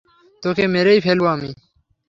[0.43, 1.49] তোকে মেরেই ফেলব আমি!